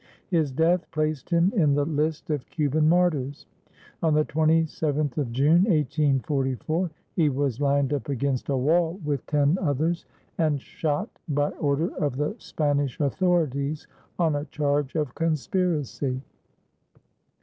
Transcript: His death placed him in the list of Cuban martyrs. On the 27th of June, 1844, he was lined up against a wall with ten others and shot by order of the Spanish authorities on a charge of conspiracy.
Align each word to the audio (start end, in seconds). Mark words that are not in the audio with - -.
His 0.31 0.51
death 0.51 0.83
placed 0.89 1.29
him 1.29 1.53
in 1.55 1.75
the 1.75 1.85
list 1.85 2.31
of 2.31 2.49
Cuban 2.49 2.89
martyrs. 2.89 3.45
On 4.01 4.15
the 4.15 4.25
27th 4.25 5.19
of 5.19 5.31
June, 5.31 5.65
1844, 5.65 6.89
he 7.15 7.29
was 7.29 7.61
lined 7.61 7.93
up 7.93 8.09
against 8.09 8.49
a 8.49 8.57
wall 8.57 8.99
with 9.05 9.23
ten 9.27 9.59
others 9.61 10.07
and 10.39 10.59
shot 10.59 11.07
by 11.29 11.51
order 11.51 11.95
of 12.03 12.17
the 12.17 12.33
Spanish 12.39 12.99
authorities 12.99 13.85
on 14.17 14.35
a 14.35 14.45
charge 14.45 14.95
of 14.95 15.13
conspiracy. 15.13 16.19